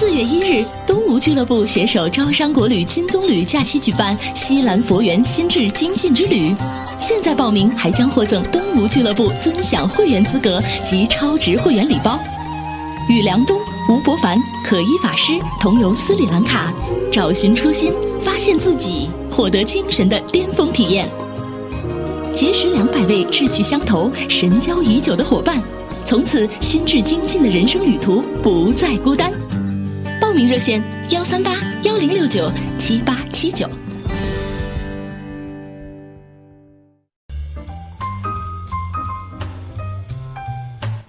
[0.00, 6.56] 四月一日，东吴俱乐部携手招商国旅、金棕榈假期举办西兰佛缘心智精进之旅。
[6.98, 12.18] 现在报名还将获赠东吴俱乐部尊享会员资格及超值会员礼包。
[13.10, 16.72] 与梁冬、吴伯凡、可依法师同游斯里兰卡，
[17.12, 17.92] 找寻初心，
[18.22, 21.06] 发现自己，获得精神的巅峰体验。
[22.34, 25.60] 结识两百位志趣相投、神交已久的伙伴，
[26.06, 29.30] 从此心智精进的人生旅途不再孤单。
[30.20, 33.66] 报名热线：幺三八幺零六九七八七九。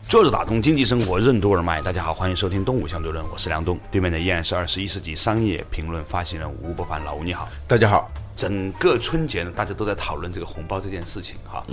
[0.08, 7.49] 坐着打通经济生活任督二脉，大家好，欢迎收听《东吴相对论》，我是梁东，对面的依然是二十一世纪商业评论发行人吴伯凡，老吴你好。
[7.67, 8.09] 大家好。
[8.36, 11.64] 整个春节呢，大家都在讨论这个红包这件事情哈。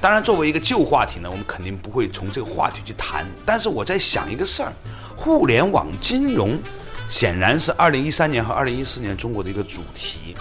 [0.00, 3.26] 当然，作为一个旧话题呢，我们肯定不会从这个话题去谈。
[3.44, 4.72] 但是我在想一个事儿，
[5.16, 6.58] 互联网金融
[7.08, 10.36] 显然是二零一三年和二零一四年中国的一个主题。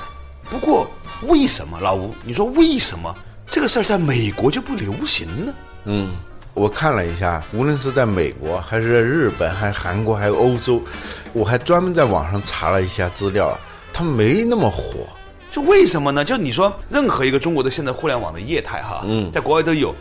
[0.50, 0.88] 不过，
[1.24, 2.14] 为什么老吴？
[2.24, 3.16] 你说为什么
[3.48, 5.54] 这个事儿在美国就不流行呢？
[5.86, 6.16] 嗯。
[6.54, 10.82] 我看了一下，无论是在美国，还是在日本，还韩国，还有欧洲，
[11.32, 13.56] 我还专门在网上查了一下资料，
[13.94, 15.08] 它没那么火。
[15.58, 16.24] 就为什么呢？
[16.24, 19.92] 就你说，任何一个中国的现在互联网的业态哈，嗯，在国外都有。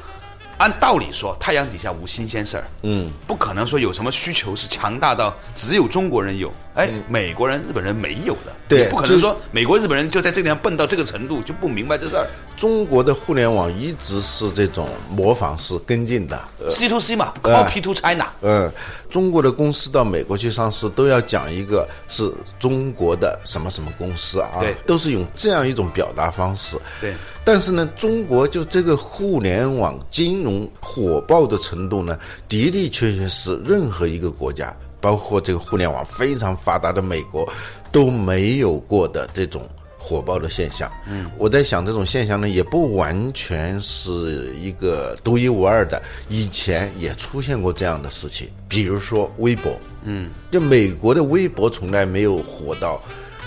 [0.58, 12.26] 按道理说，太阳底下无新鲜事儿，嗯，不可能说有什么需求是强大到只有中国人有，哎，美国人、日本人没有的，对，不可能说美国、日本人就在这点笨到这个程度就不明白这事儿。
[12.54, 16.38] 中国的互联网一直是这种模仿式跟进的
[16.70, 18.26] ，C to C 嘛，Copy to China。
[18.42, 18.70] 嗯，
[19.08, 26.78] 中国的公司到美国去上市都要讲一个是中国的什么什么公司啊，对，都是用这样一种表达方式。
[27.00, 27.14] 对。
[27.42, 37.48] 但是呢，中国就这个互联网金融火爆的程度呢，的的确确是任何一个国家，包括这个互联网非常发达的美国，
[37.90, 39.68] 都没有过的这种
[39.98, 40.90] 火爆的现象。
[41.08, 49.72] 嗯，我在想，这种现象呢，也不完全是一个独一无二的，以前也出现过这样的事情，比如说微博。
[50.04, 53.02] 嗯，就美国的微博从来没有火到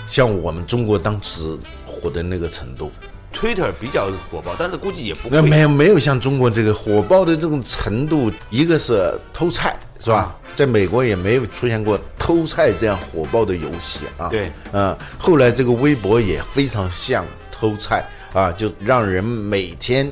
[0.06, 2.90] 像我们中国当时火的那个程度。
[3.32, 5.36] Twitter 比较火爆，但是估计也不会。
[5.36, 10.34] 那没有没有像中国这个火爆的这种程度，一个是偷菜是吧？
[10.56, 14.28] 在美国也没有出现过偷菜这样火爆的游戏啊。
[14.28, 20.10] 对，嗯，后来这个微博也非常像偷菜啊，就让人每天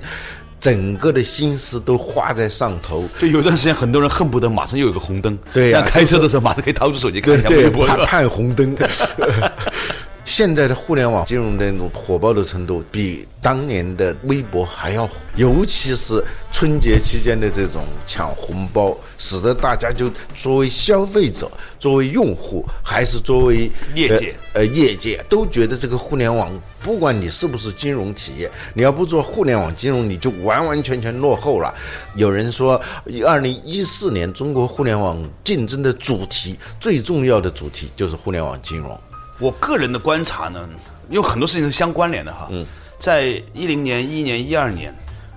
[0.60, 3.08] 整个的心思都花在上头。
[3.18, 8.76] 就有段时间，很多人恨不得马上又有个红灯，对呀，开车的时候马上可以掏出手机看一下微博，盼盼红灯。
[10.38, 15.14] 现在的互联网金融的那种火爆的程度，比当年的微博还要火。
[15.34, 16.22] 尤其是
[16.52, 21.50] 春节期间的这种抢红包，使得大家就作为消费者、
[21.80, 26.48] 作为用户，还是作为业界，呃，业界都觉得这个互联网，
[26.84, 31.74] 不管你是不是金融企业，你要不做互联网金融，你就完完全全落后了。
[32.14, 32.80] 有人说，
[33.26, 38.96] 二零一四年中国互联网竞争的主题，最重要的主题就是互联网金融。
[39.38, 40.68] 我个人的观察呢，
[41.10, 42.48] 有很多事情是相关联的哈。
[42.50, 42.66] 嗯，
[42.98, 44.92] 在一零年、一一年、一二年，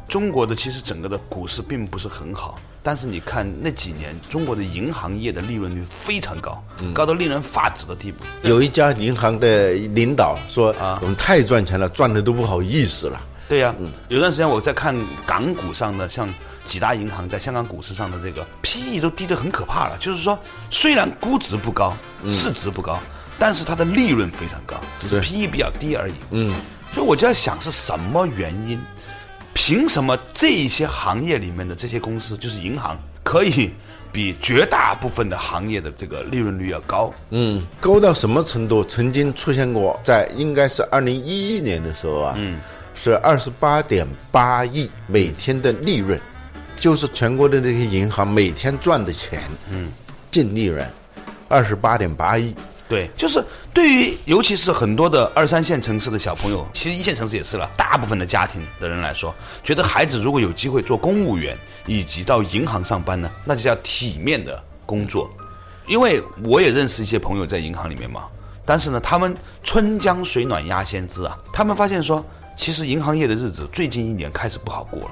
[0.07, 6.63] 中国的其实整个的股市并不是很好，但是你看那几年，中国的银行业的利润率非常高，
[6.95, 8.23] 高到令人发指的地步。
[8.41, 13.75] 有一家银行的领导说：“啊，我们太赚钱了，赚的都不好意思了。”对呀，
[14.07, 14.95] 有段时间我在看
[15.27, 16.27] 港股上的，像
[16.65, 19.97] 几大银行在香港股市上的这个 PE 都低得很可怕了。
[19.99, 20.39] 就是说，
[20.71, 21.93] 虽然估值不高，
[22.31, 22.99] 市值不高。
[23.41, 26.13] 但是它的利润非常高，只是 P E 比较低而已。
[26.29, 26.53] 嗯，
[26.93, 28.79] 所以我就在想是什么原因？
[29.51, 33.71] 凭什么这些行业里面的这些公司，就是银行，可以
[34.11, 37.11] 比绝大部分的行业的这个利润率要高？
[37.31, 38.83] 嗯，高到什么程度？
[38.83, 42.59] 曾经出现过，在应该是二零一一年的时候啊，嗯，
[42.93, 46.21] 是二十八点八亿每天的利润，
[46.75, 49.91] 就是全国的这些银行每天赚的钱，嗯，
[50.29, 50.87] 净利润
[51.49, 52.53] 二十八点八亿。
[52.91, 53.41] 对，就是
[53.73, 57.65] 对于尤其是很多的二三线城市的小朋友，其实一线城市也是了。
[57.77, 59.33] 大部分的家庭的人来说，
[59.63, 65.31] 觉得孩子如果有机会做公务员以及到银行上班呢，那就叫体面的工作。
[65.87, 68.23] 因为我也认识一些朋友在银行里面嘛，
[68.65, 69.33] 但是呢，他们
[69.63, 72.21] 春江水暖鸭先知啊，他们发现说，
[72.57, 75.11] 其实银行业的日子最近一年开始不好过了。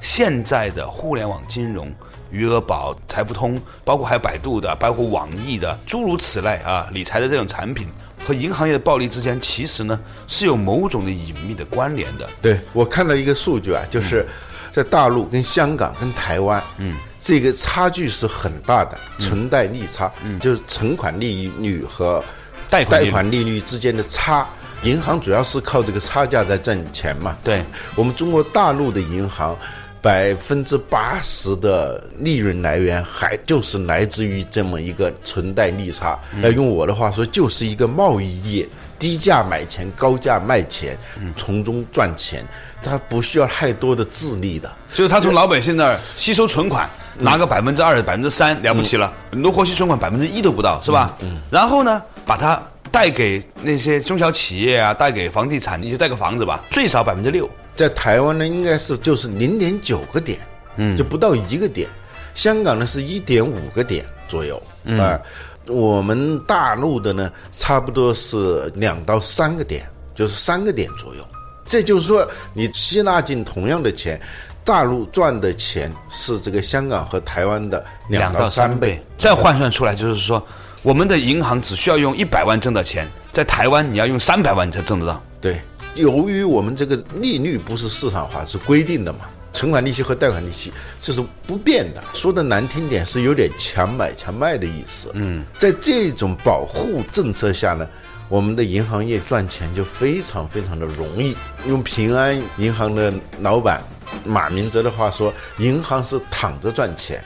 [0.00, 1.94] 现在的互联网金融，
[2.32, 7.86] 余额宝、财付通，包括还有百度的，包括网易的，诸如此类啊，理财的这种产品
[8.24, 12.28] 和银行业的暴利之间，其实呢是有某种的隐秘的关联的。
[12.40, 14.26] 对我看到一个数据啊，就是
[14.72, 22.24] 在大陆、跟香港、跟台湾，嗯，这个差距是很大的，存贷利差，嗯，就是存款利率和
[22.70, 24.48] 贷款利率贷款利率之间的差。
[24.84, 27.36] 银行主要是靠这个差价在挣钱嘛。
[27.44, 27.62] 对
[27.94, 29.56] 我们中国大陆的银行，
[30.02, 36.18] 百分之八十的利润来源还就是来自于这么一个存贷利差。
[36.32, 38.68] 那、用我的话说，就是一个贸易业，
[38.98, 40.98] 低价买钱，高价卖钱，
[41.36, 42.44] 从中赚钱，
[42.82, 44.68] 他不需要太多的智力的。
[44.92, 51.16] 就是他从老百姓那儿吸收存款，拿个百分之二、百分之三了不起了，很多活期存款百分之一都不到，是吧？
[51.20, 51.40] 嗯。
[51.48, 52.60] 然后呢，把它
[52.90, 57.48] 贷给那些中小企业啊，贷给房地产，你就贷个房子吧，最少百分之六。
[57.74, 60.38] 在台湾呢，应该是就是零点九个点，
[60.76, 61.88] 嗯，就不到一个点。
[62.34, 64.62] 香港呢是一点五个点左右，
[64.98, 65.20] 啊、
[65.66, 71.22] 我们大陆的呢差不多是两到三个点，就是三个点左右。
[71.66, 74.20] 这就是说，你吸纳进同样的钱，
[74.64, 78.98] 大陆赚的钱是这个香港和台湾的两到三倍。
[79.18, 80.44] 再换算出来就是说，
[80.82, 85.22] 我们的银行只需要用一百万挣的钱，在台湾你要用三百万你才挣得到。
[85.40, 85.60] 对，
[85.94, 89.20] 由于我们这个利率不是市场化，是规定的嘛，
[89.52, 92.02] 存款利息和贷款利息这是不变的。
[92.14, 95.10] 说的难听点是有点强买强卖的意思。
[95.14, 97.86] 嗯，在这种保护政策下呢，
[98.28, 101.36] 我们的银行业赚钱就非常非常的容易。
[101.66, 103.82] 用平安银行的老板
[104.24, 107.22] 马明哲的话说，银行是躺着赚钱。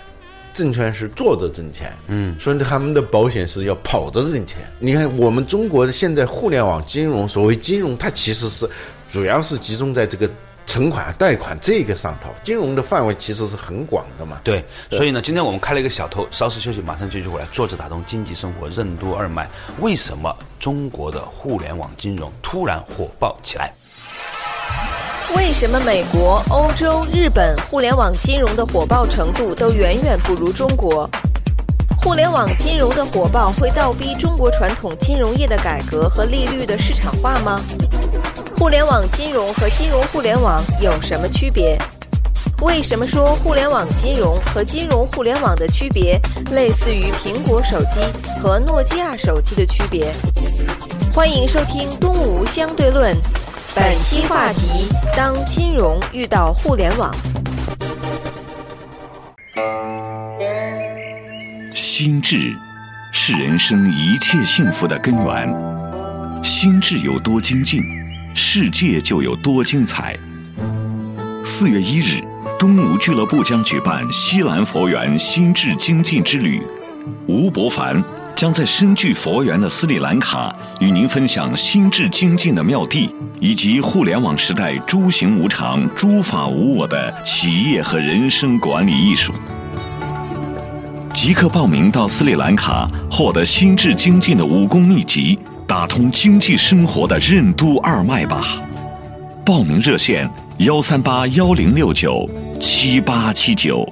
[0.57, 4.61] 证券是坐着挣钱，嗯，所以他们的保险是要跑着挣钱。
[4.79, 8.67] 你看，我们中国的现在互联网金融，所谓金融，它其实是
[9.13, 10.27] 主要是集中在这个
[10.67, 14.41] 存款、贷款这个上头，金融的范围其实是很广的嘛。
[14.43, 17.47] 对，所以呢，今天我们开了一个小头，稍事休息，马上继续回来。
[17.53, 19.47] 坐着打通经济生活任督二脉，
[19.81, 23.71] 为什么中国的互联网金融突然火爆起来？
[25.35, 31.09] 为什么美国、欧洲、日本互联网金融的火爆程度都远远不如中国？
[32.01, 37.61] 互联网金融的火爆会倒逼中国传统金融业的改革和利率的市场化吗？
[38.57, 41.77] 互联网金融和金融互联网有什么区别？
[42.63, 46.21] 为什么说互联网金融和金融互联网的区别
[46.53, 48.01] 类似于苹果手机
[48.41, 50.07] 和诺基亚手机的区别？
[51.13, 53.13] 欢迎收听《东吴相对论》。
[53.77, 57.15] 本期话题：当金融遇到互联网，
[61.75, 62.57] 心智
[63.13, 66.43] 是人生一切幸福的根源。
[66.43, 67.83] 心智有多精进，
[68.35, 70.19] 世界就有多精彩。
[71.45, 72.25] 四月一日，
[72.59, 76.63] 东吴俱乐部将举办西兰佛缘心智精进之旅，
[77.29, 78.03] 吴伯凡
[78.37, 83.11] 将在深具佛缘的斯里兰卡与您分享心智精进的妙地，
[83.41, 89.33] 以及互联网时代诸行无常、诸法无我的企业和人生管理艺术。
[91.15, 98.63] 即刻报名到斯里兰卡，获得心智精进的武功秘籍，打通经济生活的任督二脉吧。
[99.47, 102.29] 报名热线：幺三八幺零六九
[102.61, 103.91] 七八七九。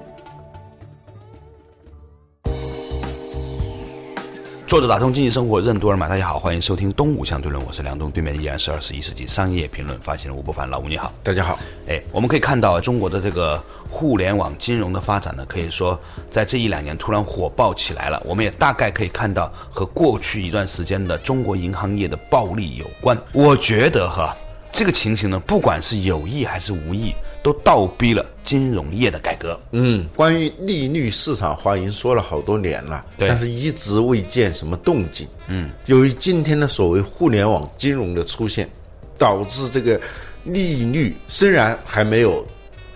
[4.75, 11.13] 作者打通经济生活任督二脉，大家好，欢迎收听《东吴相对论》，我是梁东，对面依然是二十一世纪商业评论发行人吴伯凡，老吴你好。
[11.23, 15.97] 大家好，哎，我们可以看到中国的这个互联网金融的发展呢，可以说
[16.29, 18.21] 在这一两年突然火爆起来了。
[18.25, 23.17] 我们也大概可以看到和过去一段时间的中国银行业的暴利有关。
[23.31, 24.37] 我觉得哈，
[24.73, 27.15] 这个情形呢，不管是有意还是无意，
[27.45, 29.61] 都倒逼了金融业的改革。
[29.73, 35.29] 嗯，关于利率市场化已经说了好多年了，但是一直未见什么动静。
[35.49, 38.67] 嗯，由于今天的所谓互联网金融的出现，
[39.19, 40.01] 导致这个
[40.45, 42.47] 利率虽然还没有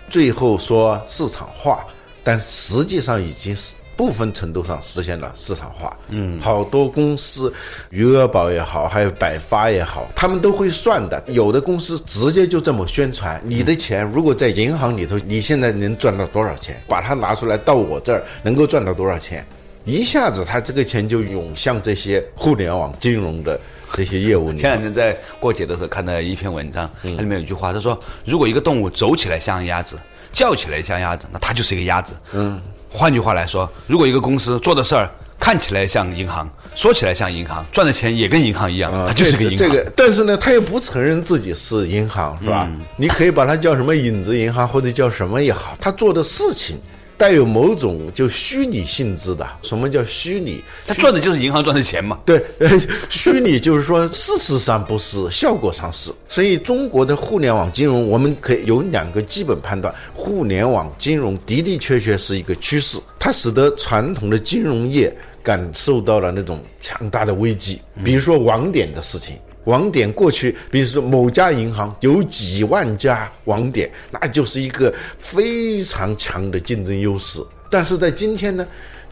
[0.09, 1.85] 最后说市场化，
[2.23, 3.75] 但实际上已经是。
[3.99, 7.53] 部分程度上实现了市场化，嗯，好多公司，
[7.89, 11.21] 余额宝也好，还有百发也好，他们都会算的。
[11.27, 16.81] 有的公司直接就这么宣传：你的钱如果在银行里头，你现在能赚到多少钱？
[16.87, 19.45] 把它拿出来到我这儿，能够赚到多少钱？
[19.83, 23.59] 一下子，他这个钱就涌向这些互联网金融的
[23.91, 24.57] 这些业务里。
[24.57, 29.97] 前两天在过节的时候看到一篇文章，它里面有一句话，他说：如果一个动物走起来像鸭子，
[30.31, 32.13] 叫起来像鸭子，那它就是一个鸭子。
[32.31, 32.61] 嗯。
[32.89, 39.57] 换句话来说，如果一个公司做的事儿看起来像银行，说起来像银行，赚的钱也跟银行一样，它就是个银行。
[39.57, 42.69] 这个，但是呢，他又不承认自己是银行，是吧？
[42.97, 46.79] 你可以把它叫什么影子银行，或者叫什么也好，他做的事情。
[47.19, 50.63] 带有某种就虚拟性质的，什么叫虚拟？
[50.87, 52.17] 他赚的就是银行赚的钱嘛。
[52.25, 52.41] 对，
[53.11, 56.13] 虚拟就是说事实上不是，效果上是。
[56.29, 67.81] 所以中国的互联网金融，我们可以有两个基本判断：互联网金融的的确确是一个趋势，它使得传统的金融业感受到了那种强大的危机。
[68.01, 69.35] 比如说网点的事情。
[69.65, 77.43] 网点过去，比如说某家银行有几万家网点，那就是一个非常强的竞争优势。
[77.69, 78.65] 但是在今天呢，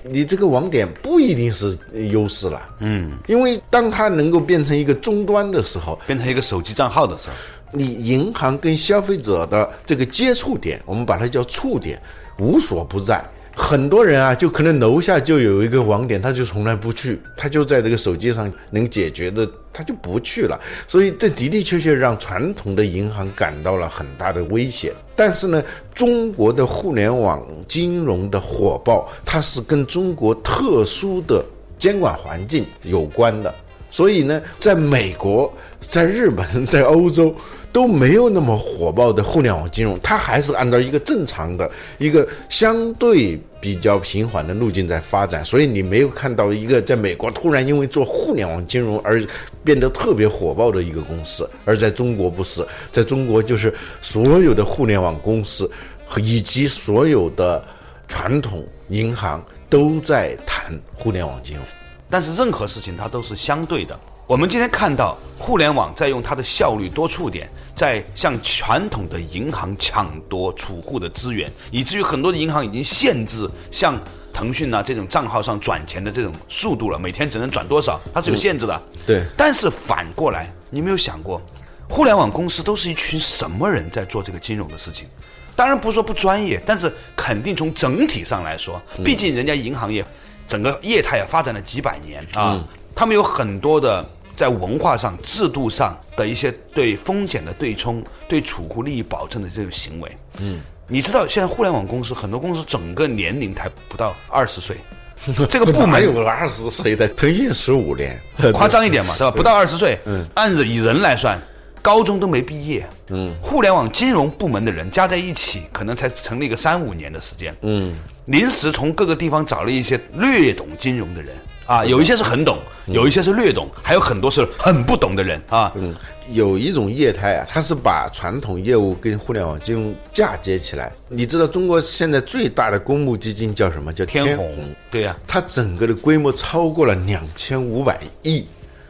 [0.04, 1.78] 你这个网点不一定是
[2.12, 7.36] 优势了，嗯，因为当它能够变成一个终端的时候，变成一个手机账号的时候，
[7.72, 12.02] 你银行跟消费者的这个接触点，我们把它叫触点，
[12.40, 13.24] 无所不在。
[13.60, 20.58] 很多人啊，就可能楼下就有一个网点，他就从来不去，他就在这个手机上能解决的，他就不去了。
[20.88, 24.94] 所以这的的确确让传统的银行感到了很大的危险。
[25.16, 25.62] 但是呢，
[25.92, 31.44] 中国的互联网金融的火爆，它是跟中国特殊的
[31.80, 33.54] 监管环境有关的。
[33.98, 37.34] 所以呢，在美国、在日本、在欧洲。
[37.70, 49.22] 都没有那么火爆的互联网金融，它还是按照一个正常的一个相对比较平缓的路径在发展，所以你没有看到一个在美国突然因为做互联网金融而
[49.64, 55.70] 变得特别火爆的一个公司，而在中国不是，在中国就是所有的互联网公司
[56.04, 57.64] 和以及所有的
[58.08, 61.64] 传统银行都在谈互联网金融，
[62.10, 64.00] 但是任何事情它都是相对的。
[64.26, 73.98] 我们今天看到互联网在用它的效率多触点，在向传统的银行抢夺储户的资源，以至于很多的银行已经限制像
[74.34, 78.82] 腾讯啊这种账号上转钱的这种速度了，每天只能转多少，它是有限制的。
[79.06, 79.24] 对。
[79.38, 81.42] 但是反过来，你没有想过，
[81.90, 85.08] 互联网公司都是一群什么人在做这个金融的事情？
[85.56, 90.06] 当然不是说不专业，但是肯定从整体上来说，毕竟人家银行业
[90.48, 92.64] 整个业态也发展了几百年啊，
[92.96, 94.06] 他们有很多的。
[94.38, 104.78] 在文化上、制度上的一些对风险的对冲、对储户利益保证的这种行为，嗯，你知道现在互联网公司很多公司整个年龄才不到二十岁，
[105.50, 107.08] 这个部门有二十岁的？
[107.16, 108.16] 腾讯十五年，
[108.54, 109.28] 夸张一点嘛，对。
[109.28, 109.36] 吧？
[109.36, 111.42] 不到二十岁，嗯，按着以人来算，
[111.82, 121.36] 高中都没毕业，嗯，互联网金融部门的人加在一起，可能才成立个三五年的时间，嗯，临时从各个地方找了一些略懂金融的人。
[121.66, 125.70] 啊，有一些是很懂，有一些是略懂，还有很多是很不懂的人啊。
[125.76, 125.94] 嗯，
[126.32, 130.90] 有一种业态啊，它是把传统业务跟互联网金融嫁接起来。
[131.10, 133.92] 你知道中国现在最大的公募基金叫什么？
[133.92, 134.50] 叫天弘。
[134.90, 138.46] 对呀，它整个的规模超过了两千五百亿，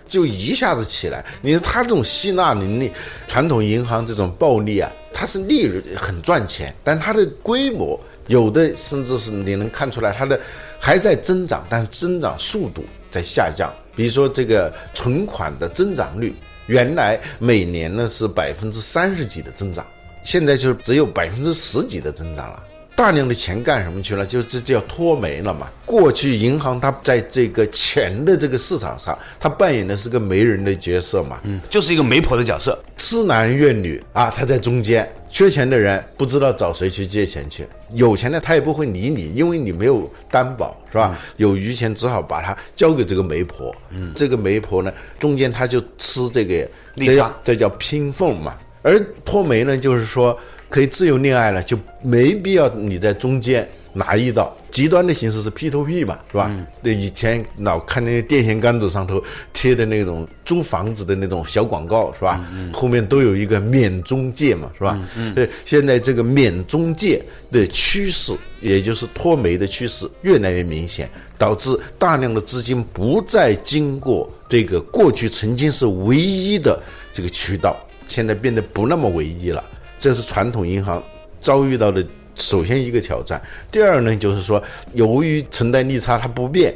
[0.07, 1.25] 就一下子起来。
[1.41, 2.91] 你说它这种吸纳能力，
[3.27, 10.39] 传统银行这种暴利啊，它是利润很赚钱，但它的规模有的甚至是你能看出来它的。
[10.79, 13.67] 还在增长，但是增长速度在下降。
[13.95, 16.35] 比如说这个存款的增长率，
[16.67, 19.83] 原来每年呢是百分之三十几的增长，
[20.21, 22.63] 现在就只有百分之十几的增长了。
[22.95, 24.25] 大量的钱干什么去了？
[24.25, 25.67] 就这叫脱媒了嘛。
[25.83, 35.07] 过去银行它在这个钱的这个市场上，它扮演的是个媒人的角色嘛，嗯，就是一个媒婆的角色，痴男怨女啊，他在中间，
[35.37, 37.63] 缺钱的人不知道找谁去借钱去，
[37.93, 41.15] 有钱的他也不会理你，因为你没有担保，是吧？
[41.35, 50.35] 有余钱只好把它交给这个媒婆，嗯，这个媒婆呢，中间他就吃这个，这叫这叫拼缝嘛，而脱媒呢，就是说。
[50.69, 56.51] 可以自由恋爱了，就没必要你在中间拿一道极端的形式是 P to P 嘛，是吧？
[56.83, 59.19] 对，以前老看那些电线杆子上头
[59.51, 62.47] 贴的那种租房子的那种小广告，是吧？
[62.71, 64.95] 后面都有一个免中介嘛，是吧？
[65.33, 67.19] 对，现在这个免中介
[67.51, 68.31] 的趋势，
[68.61, 76.79] 也就是脱媒的趋势越来越明显，导致大量的资金不再经过这个过去曾经是唯一的
[77.11, 77.75] 这个渠道，
[78.07, 79.63] 现在变得不那么唯一了。
[79.97, 81.03] 这是传统银行
[81.39, 82.05] 遭遇到的
[82.37, 83.41] 首先一个挑战。
[83.71, 84.61] 第二呢，就是说，
[84.93, 86.73] 由于承贷利差它不变，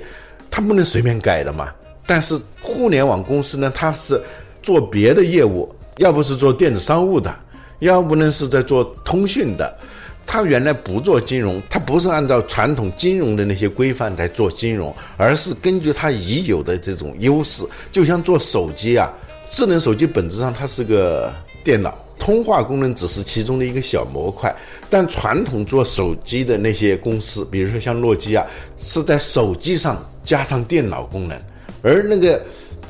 [0.49, 1.69] 它不能随便改的嘛。
[2.05, 4.21] 但是互联网公司呢，它是
[4.61, 7.33] 做别的业务，要不是做电子商务的，
[7.79, 9.73] 要不呢是在做通讯的。
[10.25, 19.11] 它原来不做金融，它不是按照传统金融的那些规范来做金融，而是根据它已有的这种优势，就像做手机啊，
[19.49, 21.97] 智能手机本质上它是个电脑。
[22.21, 24.55] 通话功能只是其中的一个小模块，
[24.91, 28.45] 但传统做手机的那些公司，比如说像诺基亚，
[28.77, 31.35] 是在手机上加上电脑功能，
[31.81, 32.39] 而那个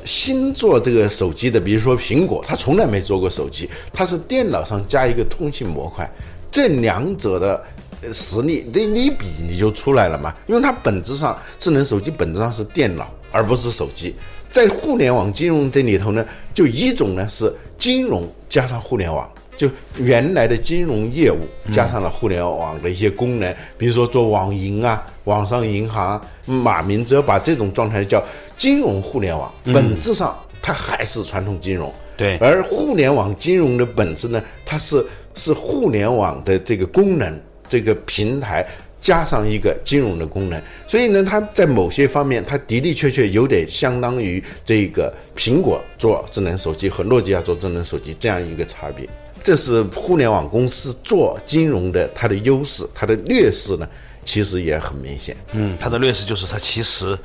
[0.04, 6.06] 新做这个手机的，比如说苹果，它从来没做过手机，它是电脑上加一个通信模块，
[6.50, 7.64] 这两者的
[8.12, 14.14] 实力，这一比你就出来了嘛，因为它本质上智能手机本质上是电脑，而不是手机。
[14.52, 19.68] 在互联网金融这里头呢，就一种呢是金融加上互联网，就
[19.98, 21.38] 原来的金融业务
[21.72, 28.22] 加上了互联网的一些功能，比如说做网银啊、网上银行，马明哲把这种状态叫
[28.54, 31.92] 金融互联网，本质上它还是传统金融。
[32.14, 35.04] 对而互联网金融的本质呢，它是
[35.34, 38.64] 是互联网的这个功能，这个平台
[39.02, 49.06] 加上一个金融的功能，所以呢，它在某些方面，它的的确确有点相当于这个苹果做智能手机和诺基亚做智能手机这样一个差别。
[49.42, 53.88] 这是互联网公司做金融的它的优势，它的劣势呢，
[54.24, 55.36] 其实也很明显。
[55.50, 57.18] 嗯，它的劣势就是它其实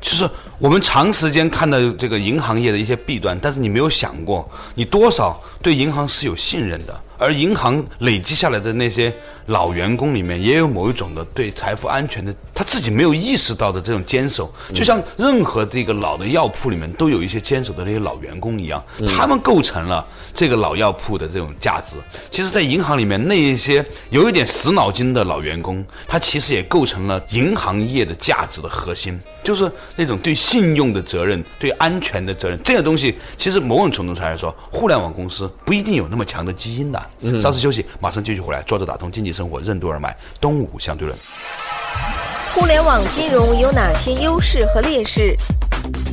[0.00, 0.30] 就是
[0.60, 9.12] 我们长时间看到这个银行业的一些弊端，但是你没有想过，你多少对银行是有信任的，而银行累积下来的那些
[9.46, 18.82] 老员工里面，也有某一种的对财富安全的他自己没有意识到的这种坚守，就像任何这个老的药铺里面都有一些坚守的那些老员工一样，
[19.16, 21.94] 他们构成了这个老药铺的这种价值。
[22.30, 32.58] 其实，在银行里面那一些有一点死脑筋的老员工，他其实也构成了银行业的价值的核心，就是那种对信用的责任、对安全的责任。
[32.64, 37.10] 这个东西，其实某种程度上来说，互联网公司不一定有那么强的基因的。
[37.40, 41.18] 稍事休息，马上继续回来，坐着打通经济生活任督二脉，东吴相对论。
[42.54, 45.36] 互联网金融有哪些优势和劣势？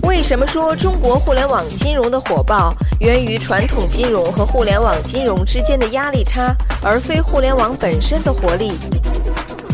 [0.03, 6.53] 为什么说中国互联网金融的火爆源于传统金融和互联网金融之间的压力差，
[6.83, 8.73] 而非互联网本身的活力？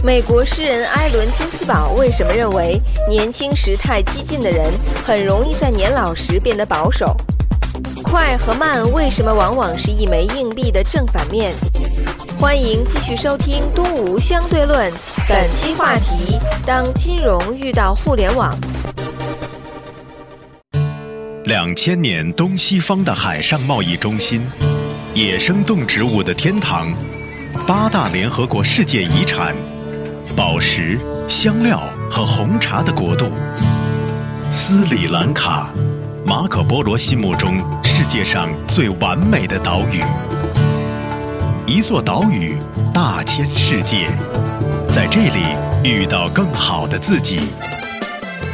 [0.03, 2.79] 美国诗人埃伦·金斯堡为什么认为
[3.09, 4.71] 年轻时太激进的人
[5.03, 7.17] 很容易在年老时变得保守？
[8.03, 11.51] 快和慢为什么往往是一枚硬币的正反面？
[12.39, 14.89] 欢迎继续收听《东吴相对论》，
[15.27, 18.57] 本期话题：当金融遇到互联网。
[21.43, 24.41] 两千年东西方的海上贸易中心，
[25.13, 26.93] 野生动植物的天堂，
[27.67, 29.53] 八大联合国世界遗产，
[30.33, 30.97] 宝石、
[31.27, 33.29] 香料和红茶的国度——
[34.49, 35.69] 斯里兰卡，
[36.25, 40.01] 马可波罗心目中世界上最完美的岛屿。
[41.69, 42.57] 一座岛屿，
[42.91, 44.07] 大千世界，
[44.87, 45.39] 在这里
[45.83, 47.41] 遇到更好的自己。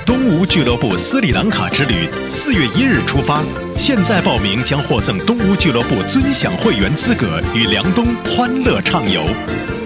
[0.05, 3.41] 东吴俱乐部斯里兰卡之旅，四月一日出发，
[3.77, 9.23] 现在报名将获赠东吴俱乐部尊享会员资格，与梁冬欢乐畅游。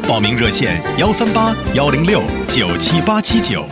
[0.08, 3.64] 报名热线：幺三八幺零六九七八七九。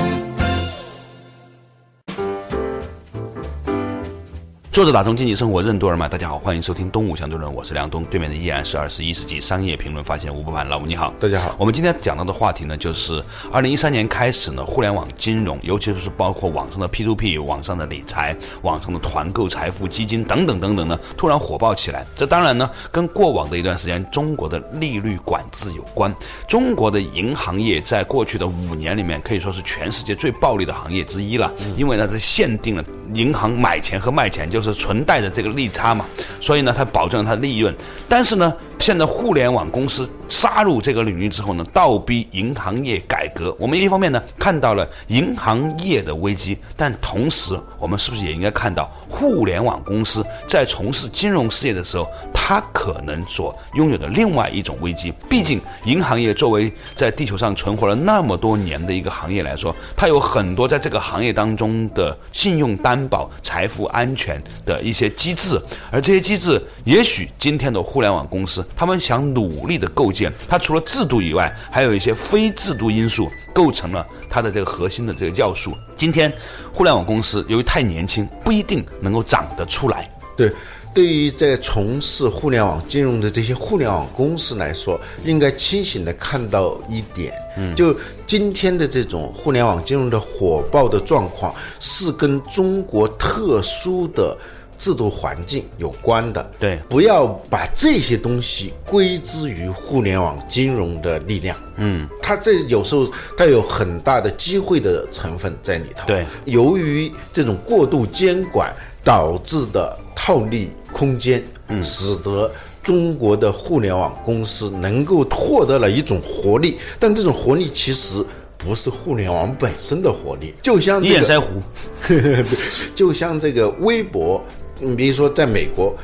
[4.77, 13.19] 作者打通经济生活任督二脉，大家好，欢迎收听《东吴相对论》，我是梁东，对面的依然是二十一世纪商业评论发现吴不凡，老吴你好，大家好我们今天讲到的话题呢，就是
[13.51, 22.05] 二零一三年开始呢，互联网金融，尤其是包括网上的 P to P、网上的理财、网上的团购财富基金等等等等呢，突然火爆起来。
[22.13, 26.15] 这当然呢，跟过往的一段时间中国的利率管制有关。
[26.47, 32.85] 中国的银行业在过去的五年里面，可以说是全世界最暴利的行业之一了，因为呢，它限定了
[33.15, 36.05] 银行买钱和卖钱就是是存在的这个利差嘛，
[36.41, 37.73] 所以呢，它保证了它利润。
[38.07, 43.53] 但是呢，现在互联网公司杀入这个领域之后呢，倒逼银行业改革。
[43.59, 55.13] 我们一方面呢看到了银行业的危机，但同时我们是不是也应该看到互联网公司在从事金融事业的时候，它可能所拥有的另外一种危机？
[55.29, 65.61] 毕竟银行业作为在地球上存活了那么多年的一个行业来说，它有很多在这个行业当中的信用担保、财富安全的一些机制，
[65.91, 75.75] 而这些机制，也许今天的互联网公司，他们想努力的构建，它除了制度以外，还有一些非制度因素构成了它的这个核心的这个要素。
[75.95, 76.31] 今天，
[76.71, 80.09] 互联网公司由于太年轻，不一定能够长得出来。
[80.35, 80.51] 对，
[80.93, 87.95] 对于在从事互联网金融的这些互联网公司来说，应该清醒的看到一点，嗯，就
[88.27, 94.37] 今天的这种互联网金融的火爆的状况，是跟中国特殊的。
[94.77, 96.79] 制度环境有关的，对。
[96.89, 101.57] 不要把这些东西归之于互联网金融的力量。
[101.77, 106.05] 嗯，它这有时候它有很大的机会的成分在里头。
[106.07, 112.49] 对，由于这种过度监管导致的套利空间，嗯，使得
[112.83, 118.25] 中国的互联网公司能够获得了一种活力，但这种活力其实
[118.57, 121.61] 不是互联网本身的活力，就像这个，一眼腮胡，
[122.95, 124.43] 就像这个微博，
[124.79, 125.95] 你比如说在美国，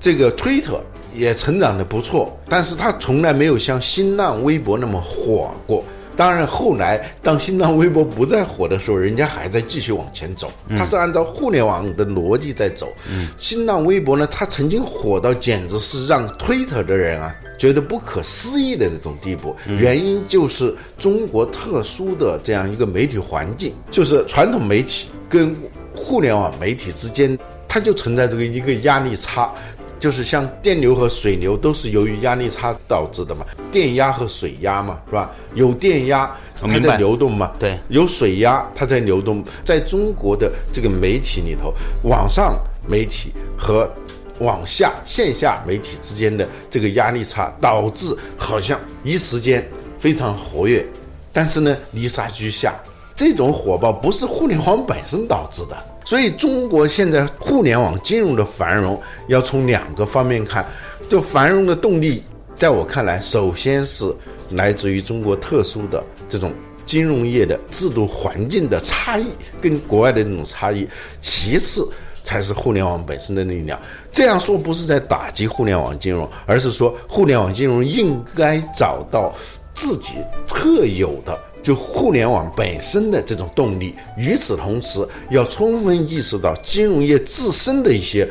[0.00, 0.80] 这个推特
[1.14, 5.84] 也成长的不错，但是它从来没有像新浪微博那么火过。
[6.16, 12.92] 当然，后来当新浪微博不再火的时候，人家还在继续往前走，它是按照互联网的逻辑在走。
[13.08, 19.54] 嗯新浪微博呢，它曾经火到简直是让推特的人啊觉得不可思议的那种地步。
[19.68, 25.54] 原因就是中国特殊的这样一个媒体环境，就是传统媒体跟
[25.94, 29.52] 互联网媒体之间，它就存在这个一个压力差。
[30.00, 35.28] 就是像电流和水流都是由于压力差导致的嘛，电压和水压嘛，是吧？
[35.54, 39.42] 有电压它在流动嘛，对有水压它在流动。
[39.64, 43.92] 在中国的这个媒体里头，网上媒体和
[44.38, 50.86] 网下线下媒体之间的这个压力差，导致好像一时间非常活跃，
[51.32, 52.72] 但是呢泥沙俱下。
[53.16, 55.76] 这种火爆不是互联网本身导致的，
[56.08, 60.64] 所以中国现在互联网金融的繁荣要从两个方面看。
[61.06, 62.22] 就繁荣的动力，
[62.56, 64.10] 在我看来，首先是
[64.52, 66.50] 来自于中国特殊的这种
[66.86, 69.26] 金融业的制度环境的差异，
[69.60, 70.88] 跟国外的这种差异。
[71.20, 71.86] 其次
[72.24, 73.78] 才是互联网本身的力量。
[74.10, 79.30] 这样说不是在打击互联网金融，而是说互联网金融应该找到
[79.74, 80.14] 自己
[80.46, 81.38] 特有的。
[81.62, 88.28] 就互联网本身的这种动力，与此同时，要充分意识到金融业自身的一些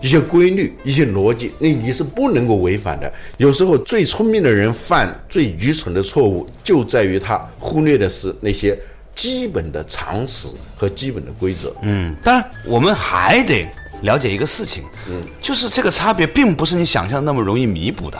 [0.00, 3.12] 一些规律、一些逻辑，那你是不能够违反的。
[3.36, 8.76] 有时候最聪明的人犯最愚蠢的错误，就在于他忽略的是那些
[9.14, 11.72] 基本的常识和基本的规则。
[11.82, 13.68] 嗯，当然我们还得
[14.00, 18.18] 了解一个事情，嗯，就是这个差别并不是你想象那么容易弥补的。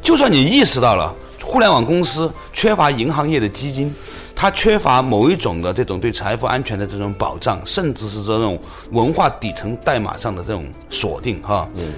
[0.00, 1.12] 就算你意识到了
[1.50, 3.92] 互联网公司缺乏银行业的基金，
[4.36, 8.56] 它缺乏某一种的这种对财富安全的这种保障，甚至是这种
[8.92, 11.92] 文化底层代码上的这种锁定，哈，嗯。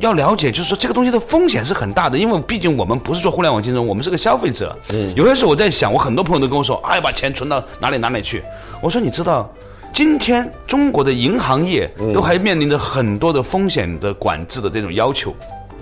[0.00, 4.76] 要了解，就是说这个东西的风险是很大的，因为毕竟我们不是做互联网金融，我们是个消费者。
[4.92, 8.42] 嗯，有些时候我在想，我很多朋友都跟我说，哎，把钱存到哪里哪里去。
[8.80, 9.48] 我说，你知道，
[9.94, 15.32] 今天中国的银行业都还面临着很多的风险的管制的这种要求。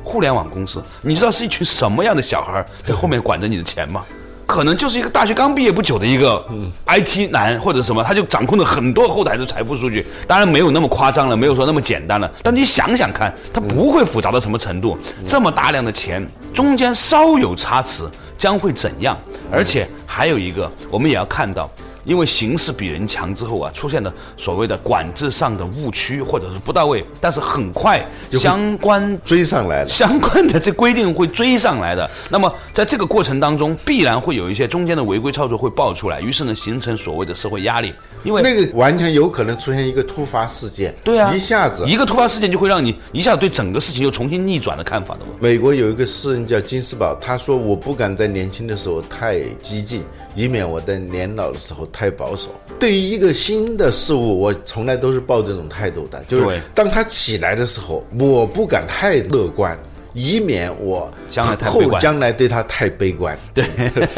[0.03, 4.05] 互联网公司，你知道是一群什么样的小孩在后面管着你的钱吗？
[4.47, 6.45] 可能就是一个大学刚毕业不久的一个
[6.85, 10.05] IT 男或者什么，他就掌控了很多后台的财富数据。
[10.27, 12.29] 当然没有那么夸张了，没有说那么简单了。
[12.43, 14.99] 但你想想看，它不会复杂到什么程度？
[15.25, 18.03] 这么大量的钱，中间稍有差池
[18.37, 19.17] 将会怎样？
[19.53, 21.71] 而且还有一个，我们也要看到。
[22.05, 32.11] 因为形势比人强之后啊，出现了所谓的管制上的误区或者是不到位，但是很快相关追上来了，相关的这规定会追上来的。
[32.31, 37.93] 那么在这个过程当中，必然会有一些中间的违规操作会爆出来，于是呢，形成所谓的社会压力。
[38.23, 45.31] 因为那个完全有可能出现一个突发事件，对啊，一下子一个突发事件就会让你一下子对整个事情又重新逆转的看法的嘛。
[45.41, 50.03] 美国有一个诗人叫金斯堡，他说：“我不敢在年轻的时候太激进，
[50.35, 59.79] 以免我在年老的时候太保守。”对于一个新的事物，我从来都是抱这种态度的，就是当它起来的时候，我不敢太乐观，
[60.15, 63.39] 以免我将来太悲后观将来对他太悲观。
[63.53, 63.65] 对，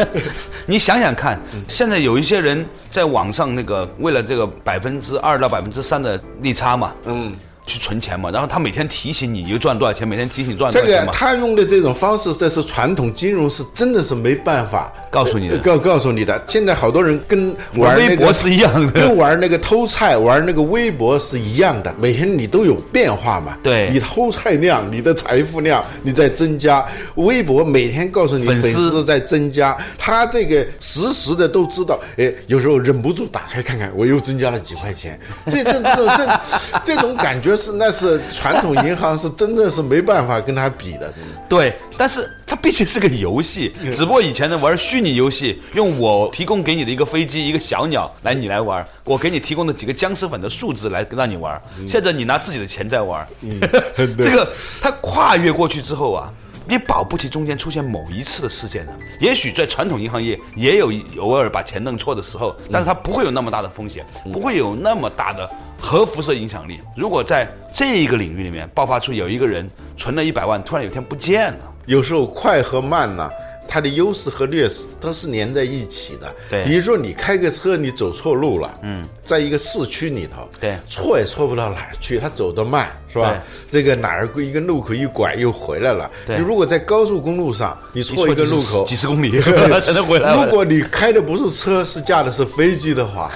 [0.65, 7.35] 你想想看，现在有一些人在网上那个为了这个百分之二到百分之三的利差嘛，嗯。
[7.65, 11.13] 去存钱嘛，然后他每天提醒你又赚多少钱，每天提醒赚多少钱嘛。
[11.13, 16.43] 他用的这种方式，这是传统金融是真的是没办法告诉你的呃告告诉你的。
[16.49, 21.95] 现在好多人跟玩那个微博是一样的跟玩那个偷菜、玩那个微博是一样的。
[21.99, 31.99] 每天你都有变化嘛，对你偷菜量、你的财富量你在增加，微博每天告诉你粉丝在增加，他这个实时的都知道。
[32.17, 35.19] 哎，有时候忍不住打开看看，我又增加了几块钱。
[35.47, 36.41] 这这这这
[36.85, 41.13] 这种感觉是那是传统银行是真的是没办法跟他比的。
[41.49, 53.27] 对，但是它毕竟是个游戏，只不过以前呢玩虚拟游戏，用我提供给你的一个飞机、一个小鸟来你来玩，我给你提供的几个僵尸粉的数字来让你玩，现在你拿自己的钱在玩，
[54.17, 56.33] 这个它跨越过去之后啊。
[56.65, 58.93] 你保不齐中间出现某一次的事件呢？
[59.19, 65.51] 也许在传统银行业也有偶尔把钱弄错的时候，但是它不会有那么大的风险，不会有那么大的
[65.83, 66.81] 核辐射影响力。
[66.97, 73.29] 如果在这一个领域里面爆发出有一个人存了一百万，突然有一天不见了，有时候快和慢呢，
[73.73, 76.31] 它的优势和劣势都是连在一起的。
[76.51, 83.43] 对比如说你开个车，你走错路了，嗯，在一个市区里头，对错也错不到哪儿去，它走得慢，是吧？
[83.71, 86.11] 这个哪儿一个路口一拐又回来了。
[86.27, 89.41] 对你如果在高速公路上，你错一个路口，几十公里
[89.81, 90.35] 才能回来。
[90.35, 93.33] 如果你开的不是车，是驾的是飞机的话，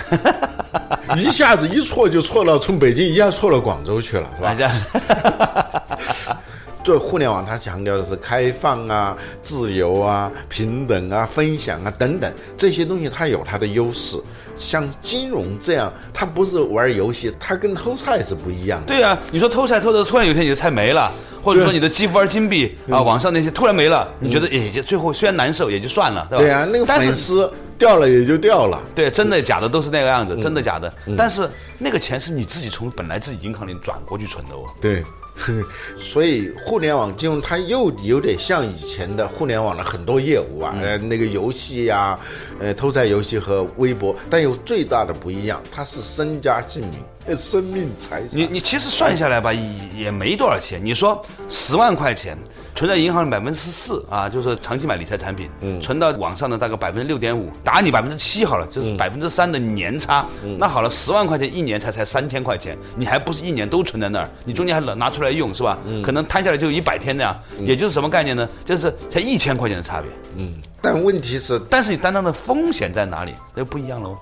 [1.16, 6.36] 一下子一错就错到从北京一下错到广州去了，是吧？
[6.86, 14.16] 做互联网，它强调的是开放啊、自由啊、平等啊、分享啊等等这些东西，它有它的优势。
[14.56, 18.86] 像金融这样，它不是玩游戏，它跟偷菜是不一样的。
[18.86, 21.10] 对啊、你说偷菜偷的，突然有一天你的菜没了，
[21.42, 26.44] 或者说你的积分金币啊，网上那些突然没了，你觉得也就最后虽然难受也就算了，对吧？
[26.44, 28.80] 对啊，那个粉丝掉了也就掉了。
[28.94, 30.90] 对，真的假的都是那个样子，嗯真的假的。
[31.18, 34.64] 但是那个钱是你自己从本来自己银行里转过去存的哦。
[34.80, 35.02] 对，
[35.96, 42.18] 所以互联网金融它又有点像以前的互联网的很多业务啊，呃，那个游戏呀、
[42.58, 48.40] 呃，偷菜游戏和微博，但有最大的不一样，它是身家性命、呃生命财产。
[48.40, 50.82] 你你其实算下来吧，也也没多少钱。
[50.82, 52.36] 你说十万块钱
[52.76, 55.48] 存在银行里百分之四啊，就是长期买理财产品，
[55.80, 60.26] 存到网上的大概百分之六点五，打你百分之七好了，就是百分之三的年差。
[60.58, 65.78] 那好了，十万块钱一年才才三千块钱，你还不是一年都存在那儿，你中间还拿拿出来用是吧？
[66.04, 68.46] 可能摊下来就一百天那样，也就是什么概念呢？
[68.66, 70.10] 就是才一千块钱的差别。
[70.36, 73.32] 嗯但问题是，但是你担当的风险在哪里？
[73.54, 74.18] 那就不一样喽。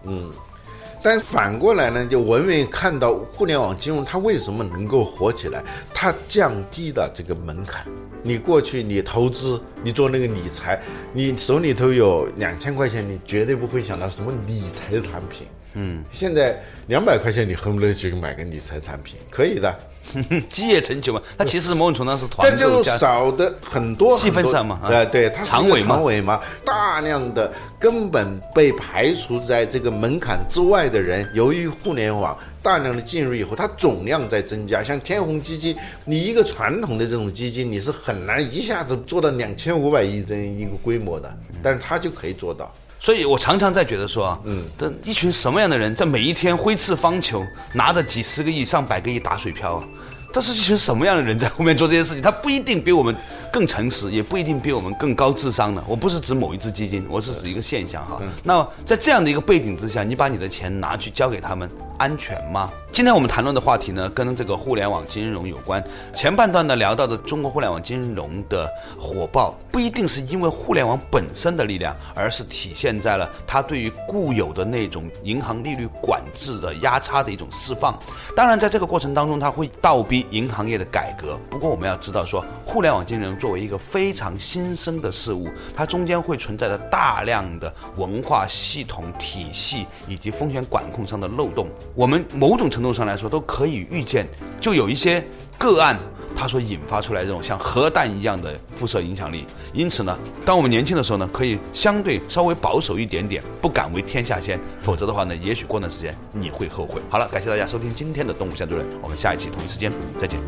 [1.05, 5.63] 但反过来呢，就我们看到互联网金融它为什么能够火起来？
[5.93, 7.87] 它降低了这个门槛。
[8.23, 10.81] 你过去你投资，你做那个理财，
[11.13, 15.47] 你手里头有两千块钱，你绝对不会想到什么理财产品。
[15.75, 19.77] 嗯，现在两百块钱你恨不得去买个理财产品，可以的，
[20.49, 22.83] 基业成就嘛，它其实某种程度上是团但就。
[22.85, 34.83] 少的很多细分上嘛啊对对，它是一个长尾嘛长尾嘛，大量的根本被排除在这个门槛之外的人，由于互联网大量的进入以后，它总量在增加。
[34.83, 42.73] 像天弘基金，你一个传统的这种基金，你是很难一下子做到两千五百亿这样一个规模的，但是它就可以做到。
[43.05, 49.85] 所以我常常在觉得说啊，嗯，这一群什么样的人，在每一天挥斥方遒，拿着几十个亿、上百个亿打水漂啊？
[50.33, 52.23] 这是一群什么样的人在后面做这些事情？
[52.23, 53.15] 他不一定比我们
[53.55, 55.81] 更诚实，也不一定比我们更高智商的。
[55.87, 58.21] 我不是指某一只基金，我是指一个现象哈。
[58.43, 62.69] 那在这样的一个背景之下，你把你的钱拿去交给他们，安全吗？
[62.91, 65.83] 今天我们谈论的话题呢，跟这个互联网金融有关。
[66.15, 77.97] 前半段呢聊到的中国互联网金融的火爆，不一定是因为互联网本身的力量，而是体现在了它对于固有的那种银行利率管制的压差的一种释放。
[78.35, 81.39] 当然，在这个过程当中，它会倒逼银行业的改革。
[81.51, 91.69] 不过，我们要知道说，互联网金融作为一个非常新生的事物，它中间会存在着大量的文化系统体系以及风险管控上的漏洞。
[91.95, 94.27] 我们某种程度上来说，都可以预见，
[94.63, 95.23] 就有一些
[95.59, 95.99] 个案。
[96.35, 107.03] 它所引发出来这种像核弹一样的辐射影响力，因此呢，当我们年轻的时候呢，可以相对稍微保守一点点，不敢为天下先，否则的话呢，也许过段时间你会后悔。
[107.11, 110.41] 好了，感谢大家收听今天的《动物相对论》，我们下一期同一时间再见。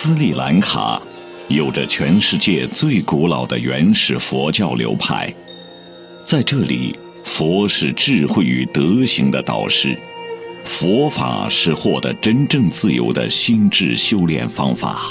[0.00, 1.02] 斯里兰卡
[1.48, 5.34] 有着全世界最古老的原始佛教流派，
[6.24, 9.98] 在这里，佛是智慧与德行的导师，
[10.62, 15.02] 佛法是获得真正自由的心智修炼方法。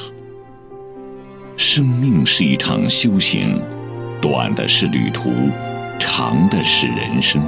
[1.57, 3.61] 生命是一场修行，
[4.21, 5.33] 短的是旅途，
[5.99, 7.43] 长的是人生。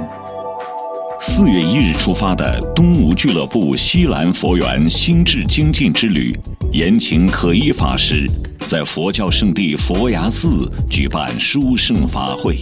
[1.22, 6.34] 四月一日出发的东吴俱乐部西兰佛缘心智精进之旅，
[6.72, 8.26] 延请可依法师
[8.66, 12.58] 在佛教圣地佛牙寺举办殊胜法会，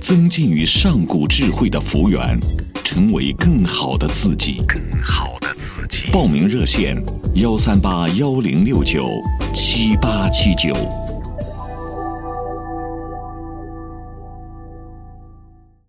[0.00, 2.38] 增进与上古智慧的福缘，
[2.84, 4.62] 成为更好的自己。
[4.68, 6.10] 更好的自己。
[6.12, 6.96] 报名热线：
[7.34, 9.08] 幺三八幺零六九
[9.52, 10.72] 七八七九。